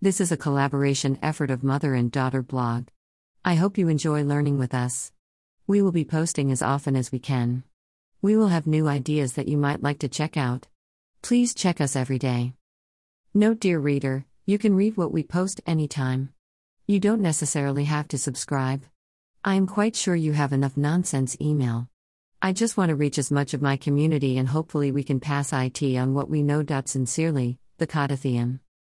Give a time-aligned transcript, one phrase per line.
[0.00, 2.86] This is a collaboration effort of mother and daughter blog.
[3.44, 5.10] I hope you enjoy learning with us.
[5.66, 7.64] We will be posting as often as we can.
[8.22, 10.68] We will have new ideas that you might like to check out.
[11.20, 12.52] Please check us every day.
[13.34, 16.32] Note, dear reader, you can read what we post anytime.
[16.86, 18.84] You don't necessarily have to subscribe.
[19.44, 21.88] I am quite sure you have enough nonsense email.
[22.40, 25.52] I just want to reach as much of my community and hopefully we can pass
[25.52, 26.64] IT on what we know.
[26.84, 28.60] Sincerely, the Codithean.